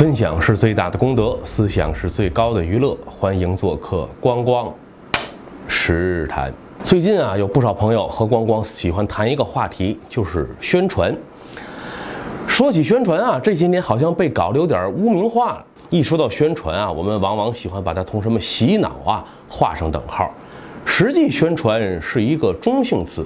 [0.00, 2.96] 分享是最大的功德，思想是最高的娱乐。
[3.04, 4.72] 欢迎做客光光
[5.68, 6.50] 十日谈。
[6.82, 11.14] 最近啊，有不少朋友和光光喜欢谈一个话题，就是宣传。
[12.48, 15.64] 说起宣传啊，这些年好像被搞得有点污名化了。
[15.90, 20.32] 一说到宣传啊，我们往往喜欢把它同什么洗脑啊画上等号。
[20.86, 23.22] 实际宣传是一个中性词。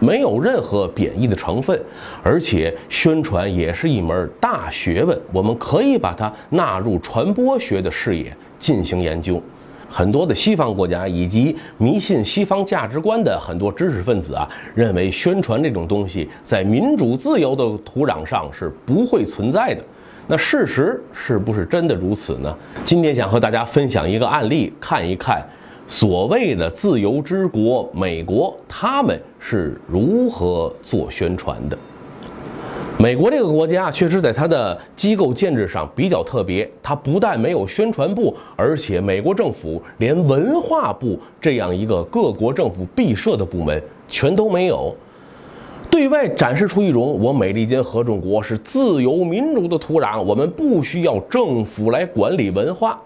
[0.00, 1.80] 没有任何贬义的成分，
[2.22, 9.42] 而且宣传也是一门大学问，我们可以把它纳入传播学的视野进行研究。
[9.90, 19.82] 很多的西方国家以及迷信西方价值观的很多知识分子啊，认为宣传这种东西在民主自由的土壤上是不会存在的。
[20.26, 22.54] 那事实是不是真的如此呢？
[22.84, 25.42] 今天想和大家分享一个案例，看一看。
[25.90, 31.78] 所谓的自由之国美国，他们是如何做宣传的？
[32.98, 44.94] 美国这个国家确实在它的机构建制上比较特别，它不但没有宣传部，而且美国政府连文化部这样一个各国政府必设的部门全都没有，
[45.90, 53.00] 对外展示出一种我美利坚合众国是自由民主的土壤，我们不需要政府来管理文化。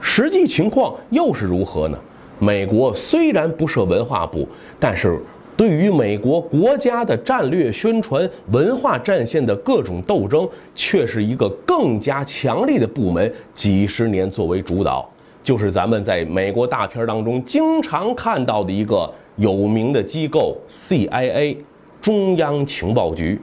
[0.00, 1.98] 实际情况又是如何呢？
[2.38, 4.46] 美国虽然不设文化部，
[4.78, 5.18] 但是
[5.56, 15.08] 对于美国国家的战略宣传、文化战线的各种斗争，却是一个更加强力的部门，几十年作为主导，
[15.42, 21.56] 就是咱们在美国大片当中经常看到的一个有名的机构 ——CIA，
[22.02, 23.40] 中央情报局。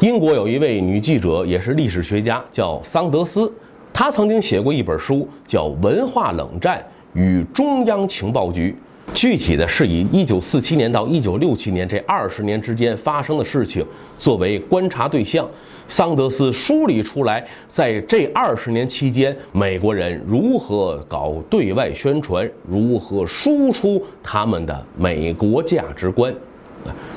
[0.00, 3.50] 英国有一位女记者，也是历史学家，叫桑德斯。
[4.00, 8.74] 他曾经写过一本书，叫《文化冷战与中央情报局》，
[9.14, 13.84] 具体的是以1947年到1967年这二十年之间发生的事情
[14.16, 15.46] 作为观察对象。
[15.86, 26.34] 桑德斯梳理出来，在这二十年期间，美国人如何搞对外宣传，如何输出他们的美国价值观。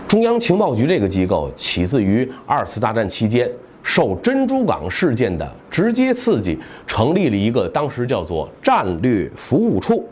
[0.06, 3.50] 中央情报局这个机构起自于二次大战期间。
[3.84, 6.58] 受珍珠港事件的直接刺激，
[6.88, 10.08] 成立了一个当时叫做战略服务处。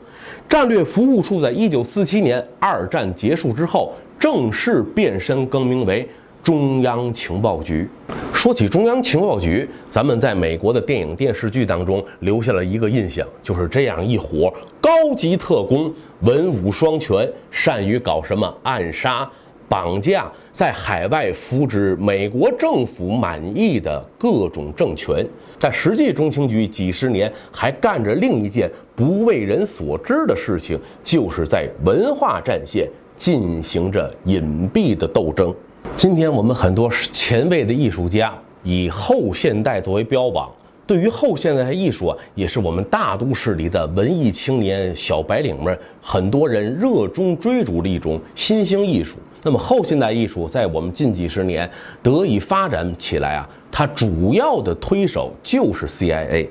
[0.48, 6.08] 战略服务处在一九四七年二战结束之后，正式变身更名为
[6.44, 7.88] 中央情报局。
[8.34, 19.30] 说起中央情报局，咱们在美国的电影电视剧当中留下了一个印象，就是这样一伙高级特工，文武双全，善于搞什么暗杀。
[19.72, 25.26] 绑架在海外扶植美国政府满意的各种政权，
[25.58, 35.56] 但实际中情局几十年还干着另一件不为人所知的事情，就是在文化战线进行着隐蔽的斗争。
[35.96, 40.52] 今天我们很多前卫的艺术家以后现代作为标榜。
[40.92, 49.18] 对于后现代艺术啊，也是我们大都市里的文艺青年、小白领们很多人热衷追逐的一种新兴艺术。
[49.42, 51.70] 那么后现代艺术在我们近几十年
[52.04, 56.50] 得以发展起来啊，它主要的推手就是 CIA。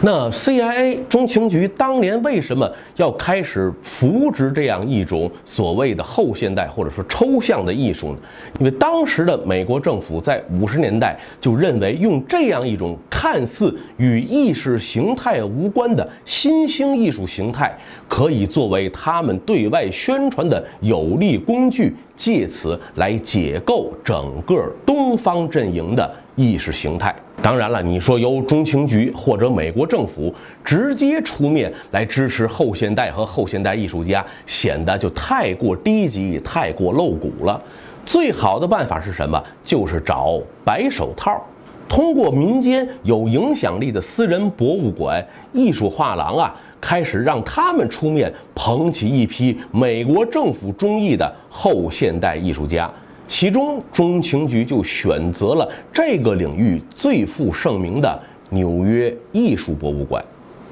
[0.00, 8.18] 那 CIA 中情局当年为什么要开始扶植这样一种所谓的后现代或者说抽象的艺术呢？
[8.60, 17.76] 因为当时的美国政府在五十年代就认为，用这样一种看似与意识形态无关的新兴艺术形态，
[18.06, 27.12] 可以作为他们对外宣传的有力工具，借此来解构整个东方阵营的意识形态。
[27.40, 30.34] 当然了，你说由中情局或者美国政府
[30.64, 37.60] 直接出面来支持后现代和后现代艺术家，显得就太过低级、太过露骨了。
[38.04, 39.42] 最好的办法是什么？
[39.62, 41.40] 就是找白手套，
[41.88, 52.90] 通过民间有影响力的私人博物馆、艺术画廊啊，开始让他们出面捧起一批美国政府中意的后现代艺术家。
[53.28, 58.20] 其中，中情局就选择了这个领域最负盛名的
[58.50, 60.24] 纽约艺术博物馆。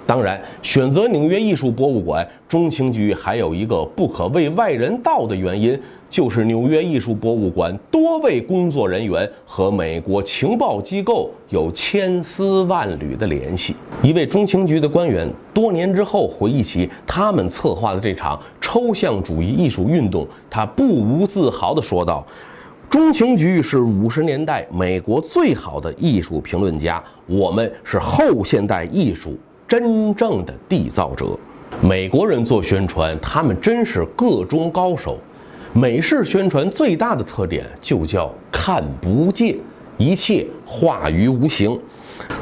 [0.06, 5.76] 当然，选择纽约艺术博物馆，中情局还有一个不可为外人道的原因，
[6.08, 13.75] 就是纽约艺术博物馆多位工作人员和美国情报机构有千丝万缕的联系。
[14.00, 22.25] 一位中情局的官员多年之后回忆起他们策划的这场抽象主义艺术运动，他不无自豪地说道
[22.88, 29.37] ：“中情局是五十年代美国最好的艺术评论家，我们是后现代艺术。”
[29.68, 31.36] 真正的缔造者，
[31.82, 35.18] 美国人做宣传，他们真是个中高手。
[35.72, 39.56] 美式宣传最大的特点就叫看不见，
[39.98, 41.76] 一切化于无形。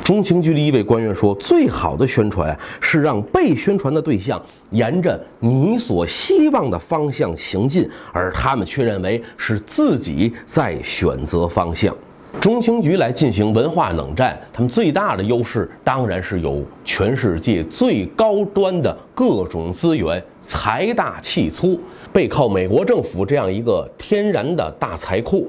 [0.04, 4.40] 中情局的一位官员说：“最好的宣传是让被宣传的对象
[4.70, 11.96] 沿着你所希望的方向行进，而他们却认为是自己在选择方向。”
[12.44, 21.80] 中情局来进行文化冷战，他们最大的优势当然是有全世界最高端的各种资源，财大气粗，
[22.12, 25.48] 背靠美国政府这样一个天然的大财库。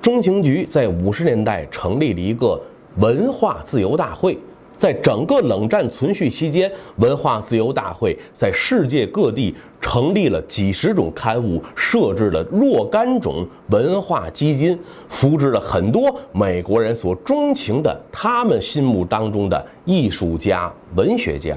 [0.00, 2.62] 中情局在五十年代成立了一个
[2.98, 4.38] 文化自由大会。
[4.76, 14.78] 在整个冷战存续期间，文化自由大会在世界各地成立了几十种刊物，设置了若干种文化基金，
[15.08, 21.56] 扶植了很多美国人所钟情的他们心目当中的艺术家、文学家。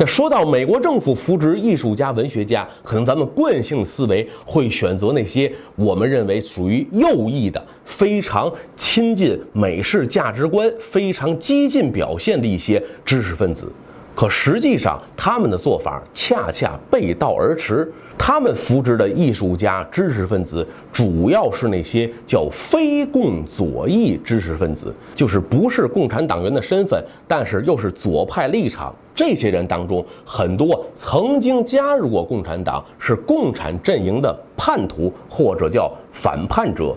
[0.00, 13.72] 那说到美国政府扶植艺术家、文学家，可能咱们惯性思维会选择那些我们认为属于右翼的、非常亲近美式价值观、非常激进表现的一些知识分子。
[14.18, 17.88] 可实际上，他们的做法恰恰背道而驰。
[18.18, 28.92] 他们扶植的艺术家、知识分子，主要是那些叫非共左翼知识分子，就是不是共产党员的身份，但是又是左派立场。
[29.14, 36.92] 这些人当中，很多曾经加入过共产党，是共产阵营的叛徒或者叫反叛者。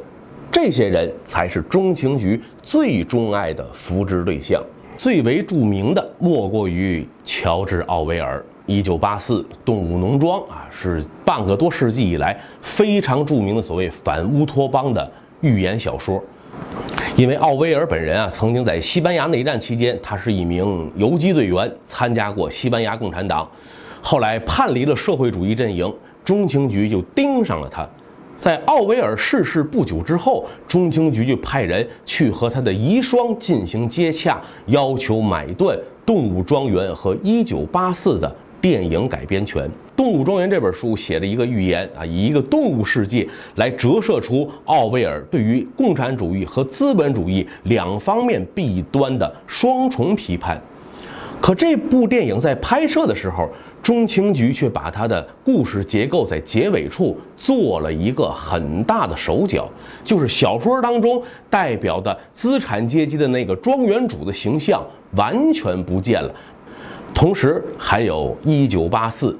[0.52, 4.60] 这些人才是中情局最钟爱的扶植对象。
[5.02, 8.46] 最为著名的莫过于乔治·奥威尔。
[8.68, 15.12] 一九八四，动物农庄啊，是半个多世纪以来非常著名的所谓反乌托邦的
[15.42, 16.24] 寓言小说。
[17.16, 23.50] 因为奥威尔本人啊，曾经在西班牙内战期间，他是一名游击队员，参加过西班牙共产党，
[24.04, 25.92] 后来叛离了社会主义阵营，
[26.24, 27.90] 中情局就盯上了他。
[28.42, 38.36] 在奥威尔逝世不久之后，中情局就派人去和他的遗孀进行接洽，要求买断《动物庄园》和《一九八四》的。
[38.60, 43.28] 电影改编权，《动物庄园》这本书写了一个预言啊，以一个动物世界
[43.58, 50.60] 来折射出奥威尔对于共产主义和资本主义两方面弊端的双重批判。
[51.40, 53.50] 可这部电影在拍摄的时候，
[53.82, 59.68] 中情局却把它的故事结构在结尾处做了一个很大的手脚，
[60.04, 64.86] 就是小说当中代表的资产阶级的那个庄园主的形象
[65.16, 66.32] 完全不见了。
[67.14, 69.38] 同时，还有一九八四，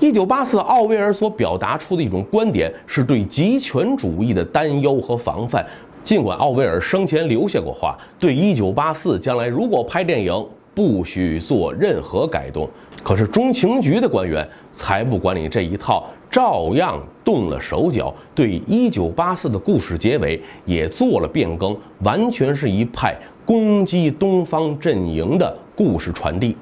[0.00, 5.64] 一九八四，奥威尔所表达出的一种观点，是对极权主义的担忧和防范。
[6.02, 10.46] 尽管奥威尔生前留下过话，对一九八四将来如果拍电影，
[10.76, 12.68] 不许做任何改动。
[13.02, 26.54] 可是中情局的官员才不管理这一套，照样动了手脚，对一九八四的故事结尾也做了变更，完全是一派攻击东方阵营的故事传递。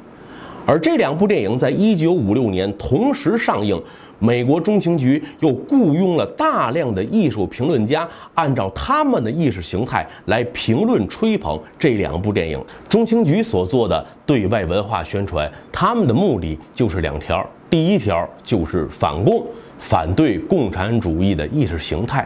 [0.67, 3.81] 而这两部电影在一九五六年同时上映，
[4.19, 12.59] 美国中情局又雇佣了大量的艺术评论家，按照他们的意识形态来评论吹捧这两部电影。
[12.89, 19.47] 中情局所做的对外文化宣传，他们的目的就是两条：第一条就是反共，
[19.79, 22.25] 反对共产主义的意识形态；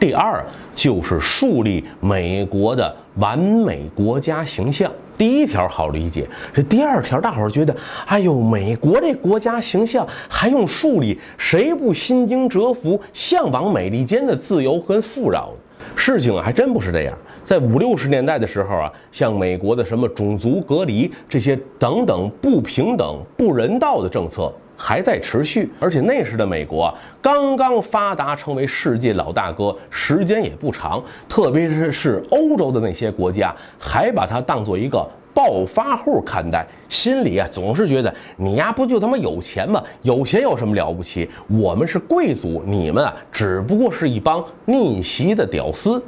[0.00, 0.42] 第二
[0.72, 4.90] 就是树立美国的完美国家形象。
[5.18, 7.76] 第一条好理解，这第二条大伙儿觉得，
[8.06, 11.20] 哎呦，美国这国家形象还用树立？
[11.36, 15.52] 谁不心惊蛰伏，向往美利坚的自由和富饶？
[15.94, 17.14] 事情啊，还真不是这样。
[17.44, 24.50] 在五六十年代的时候啊，像美国的什么种族隔离这些等等不平等、不人道的政策
[24.82, 31.04] 还在持续，而且那时的美国啊刚刚发达，成为世界老大哥，时间也不长。
[31.28, 35.06] 特别是是欧洲的那些国家，还把它当做一个。
[35.32, 39.80] 暴发户看待，心里啊总是觉得你呀不就他妈有钱吗？
[40.02, 41.28] 有钱有什么了不起？
[41.46, 46.02] 我们是贵族，你们啊只不过是一帮逆袭的屌丝。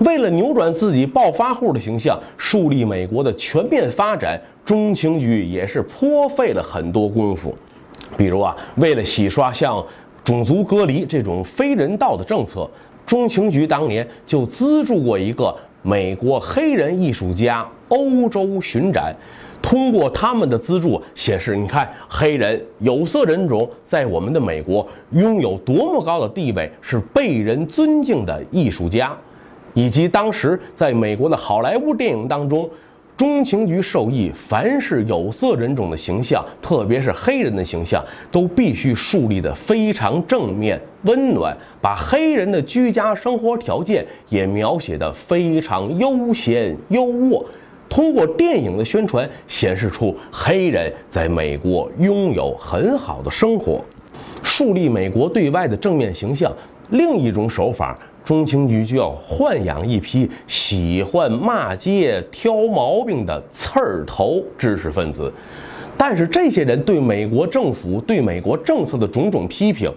[0.00, 7.56] 为了扭转自己暴发户的形象，树立美国的全面发展，中情局也是颇费了很多功夫。
[8.16, 9.84] 比如啊，为了洗刷像
[10.24, 12.68] 种族隔离这种非人道的政策，
[13.06, 15.54] 中情局当年就资助过一个。
[15.84, 19.12] 美国黑人艺术家欧洲巡展，
[19.60, 29.12] 通过他们的资助显示，你看黑人有色人种在我们的美国拥有多么高的地位，是被人尊敬的艺术家，
[29.74, 32.70] 以及当时在美国的好莱坞电影当中。
[33.16, 47.44] 中情局授意，凡是有色人种的形象，特别是黑人的形象，都必须树立的非常正面、温暖，把黑人的居家生活条件也描写的非常悠闲优渥。
[47.88, 53.84] 通过电影的宣传显示出黑人在美国拥有很好的生活，
[54.42, 56.50] 树立美国对外的正面形象。
[56.88, 65.32] 另一种手法，中情局就要豢养一批喜欢骂街、挑毛病的刺儿头知识分子。
[65.96, 69.92] 但是这些人对美国政府、对美国政策的种种批评，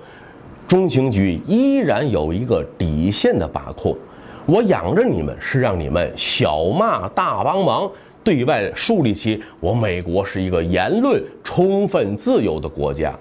[0.67, 3.96] 中情局依然有一个底线的把控。
[4.46, 7.89] 我养着你们是让你们小骂大帮忙，
[8.24, 13.15] 对外树立起我美国是一个言论充分自由的国家。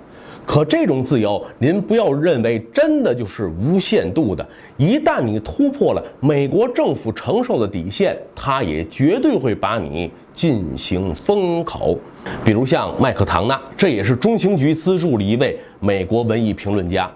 [0.47, 4.47] 可这种自由，您不要认为真的就是无限度的。
[4.77, 11.99] 一旦你突破了美国政府承受的底线，他也绝对会把你进行封口。
[12.45, 17.11] 比如像麦克唐纳，这也是中情局资助的一位美国文艺评论家，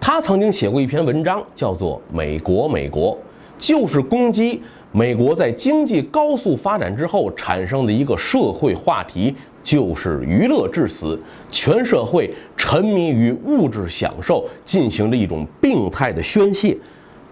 [0.00, 3.12] 他曾经写过一篇文章，叫做《美国，美国》。
[3.58, 11.18] 就是攻击美国在经济高速发展之后产生的一个社会话题，就是娱乐至死，
[11.50, 16.76] 全社会沉迷于物质享受，进行了一种病态的宣泄。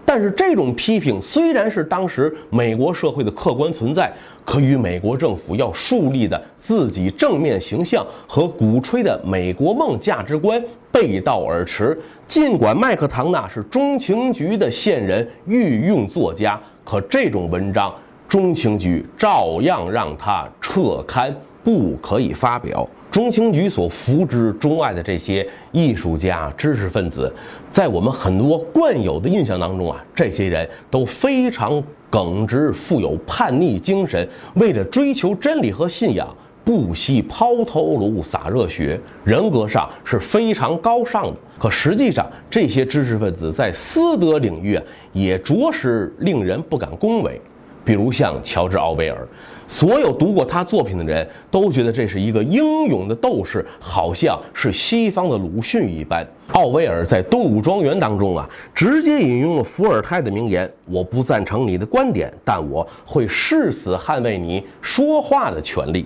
[0.05, 4.09] 但是这种批评虽然是当时美国社会的客观存在，
[4.45, 11.99] 可与美国政府要树立的自己正面形象和鼓吹的美国梦价值观背道而驰。
[12.25, 17.93] 尽管麦克唐纳是中情局的线人、御用作家，可这种文章
[18.29, 21.35] 中情局照样让他撤刊，
[21.67, 22.87] 不可以发表。
[23.11, 27.29] 中情局所扶植、钟爱的这些艺术家、知识分子，
[27.67, 36.33] 在我们很多惯有的印象当中啊，这些人都非常耿直、富有叛逆精神，为了追求真理和信仰，
[36.63, 41.39] 不惜抛头颅、洒热血，人格上是非常高尚的。
[41.59, 47.41] 可实际上，这些知识分子在私德领域啊也着实令人不敢恭维。
[47.87, 49.25] 比如像乔治·奥威尔，
[49.65, 56.27] 所有读过他作品的人都觉得这是一个英勇的斗士，好像是西方的鲁迅一般。
[56.51, 66.05] 奥威尔在《动物庄园》当中啊，直接引用了伏尔泰的名言：“我不赞成你的观点，但我会誓死捍卫你说话的权利。”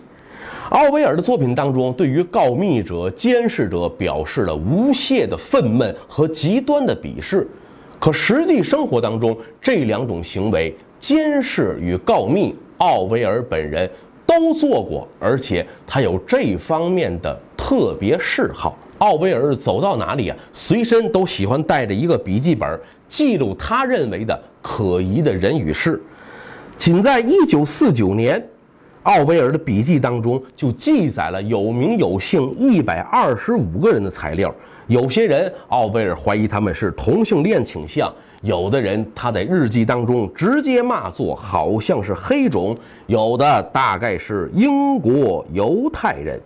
[0.70, 7.48] 奥威尔的作品当中，对于告密者、监视者表示了无懈的愤懑和极端的鄙视。
[8.00, 13.90] 可实际生活当中，这两种行为，监视与告密，奥威尔本人
[14.24, 18.78] 都做过，而且他有这方面的特别嗜好。
[19.00, 26.00] 奥威尔走到哪里啊，随身都喜欢带着一个笔记本，记录他认为的可疑的人与事。
[26.78, 28.48] 仅在一九四九年，
[29.02, 34.54] 奥威尔的笔记当中就记载了有名有姓一百二十五个人的材料。
[34.92, 38.10] 有些人，奥威尔怀疑他们是同性恋倾向；
[38.42, 42.76] 有的人，他在日记当中直接骂作好像是黑种；
[43.08, 46.38] 有的大概是英国犹太人。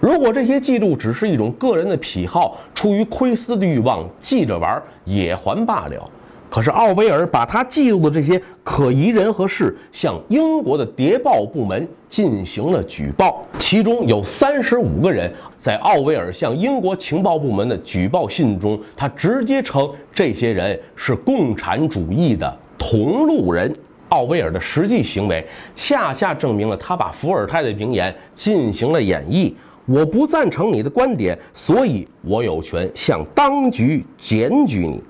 [0.00, 6.10] 如果这些记录只是一种个人的癖好，出于窥私的欲望记着玩也还罢了。
[6.52, 23.74] 可是奥威尔把他记录的这些可疑人和事向英国的谍报部门进行了举报，其中有三十五个人在奥威尔向英国情报部门的举报信中，他直接称这些人是共产主义的同路人。
[24.10, 25.42] 奥威尔的实际行为
[25.74, 29.50] 恰恰证明了他把伏尔泰的名言进行了演绎。
[29.86, 35.02] 我不赞成你的观点，所以我有权向当局检举你。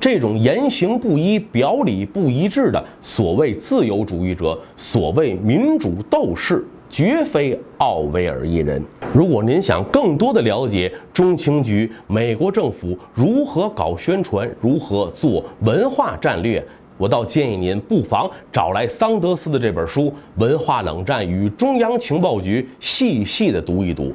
[0.00, 8.82] 这种言行不一、表里不一致的所谓自由主义者、所谓民主斗士，绝非奥威尔一人。
[9.12, 16.64] 如果您想更多的了解中情局、美国政府如何搞宣传、如何做文化战略，
[16.96, 20.04] 我倒建议您不妨找来桑德斯的这本书
[20.36, 24.14] 《文化冷战与中央情报局》，细细的读一读。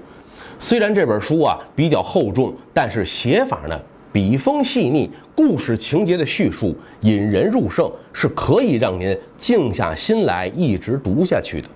[0.57, 3.79] 虽然这本书啊比较厚重，但是写法呢？
[4.15, 11.67] 笔锋细腻，故事情节的叙述引人入胜，是可以让您静下心来一直读下去的。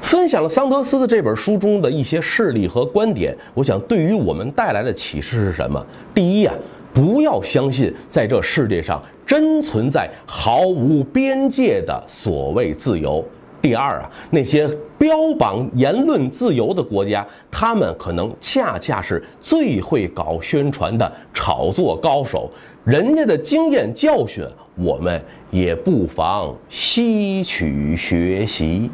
[0.00, 5.84] 分享了桑德斯的这本书中的一些事例和观点，我想对于我们带来的启示是什么？
[6.14, 6.54] 第一呀，
[6.94, 13.24] 不要相信在这世界上真存在毫无边界的所谓自由。
[13.60, 22.50] 第二啊，那些标榜言论自由的国家，他们可能恰恰是最会搞宣传的炒作高手，
[22.84, 24.44] 人家的经验教训，
[24.76, 28.90] 我们也不妨吸取学习。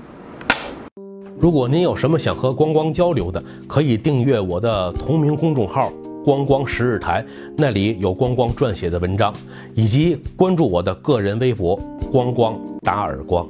[1.38, 5.92] 如果您有什么想和光光交流的，可以订阅我的同名公众号
[6.24, 7.22] “光光十日台”，
[7.58, 9.34] 那里有光光撰写的文章，
[9.74, 11.78] 以及关注我的个人微博
[12.10, 13.46] “光光打耳光”。